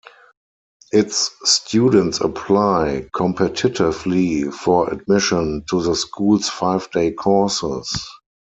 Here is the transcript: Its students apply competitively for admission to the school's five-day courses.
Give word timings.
Its 0.91 1.29
students 1.43 2.21
apply 2.21 3.07
competitively 3.15 4.51
for 4.51 4.91
admission 4.91 5.63
to 5.69 5.79
the 5.79 5.95
school's 5.95 6.49
five-day 6.49 7.11
courses. 7.11 8.09